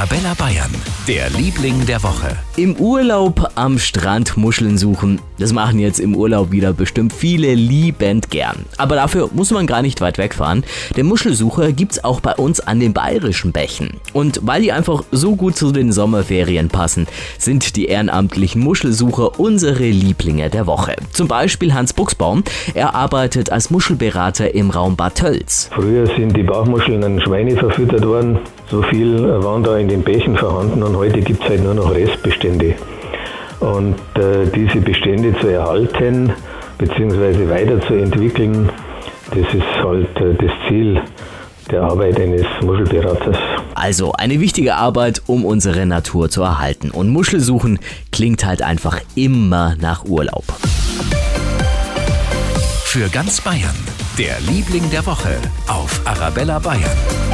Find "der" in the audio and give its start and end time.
1.06-1.28, 1.84-2.02, 10.96-11.04, 20.48-20.66, 41.70-41.82, 54.18-54.40, 54.90-55.06